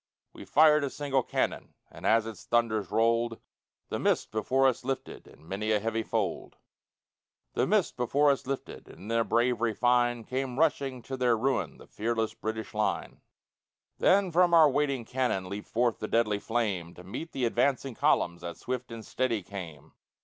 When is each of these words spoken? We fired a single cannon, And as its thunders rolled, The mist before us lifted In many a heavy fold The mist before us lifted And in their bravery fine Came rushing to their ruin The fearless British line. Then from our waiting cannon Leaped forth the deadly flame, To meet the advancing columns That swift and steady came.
We 0.33 0.45
fired 0.45 0.83
a 0.83 0.89
single 0.89 1.21
cannon, 1.21 1.75
And 1.91 2.07
as 2.07 2.25
its 2.25 2.43
thunders 2.43 2.89
rolled, 2.89 3.39
The 3.89 3.99
mist 3.99 4.31
before 4.31 4.65
us 4.67 4.83
lifted 4.83 5.27
In 5.27 5.47
many 5.47 5.69
a 5.71 5.79
heavy 5.79 6.01
fold 6.01 6.55
The 7.53 7.67
mist 7.67 7.97
before 7.97 8.31
us 8.31 8.47
lifted 8.47 8.87
And 8.87 9.01
in 9.01 9.07
their 9.09 9.23
bravery 9.23 9.75
fine 9.75 10.23
Came 10.23 10.57
rushing 10.57 11.03
to 11.03 11.17
their 11.17 11.37
ruin 11.37 11.77
The 11.77 11.85
fearless 11.85 12.33
British 12.33 12.73
line. 12.73 13.21
Then 13.99 14.31
from 14.31 14.55
our 14.55 14.71
waiting 14.71 15.05
cannon 15.05 15.47
Leaped 15.47 15.67
forth 15.67 15.99
the 15.99 16.07
deadly 16.07 16.39
flame, 16.39 16.95
To 16.95 17.03
meet 17.03 17.31
the 17.31 17.45
advancing 17.45 17.93
columns 17.93 18.41
That 18.41 18.57
swift 18.57 18.91
and 18.91 19.05
steady 19.05 19.43
came. 19.43 19.91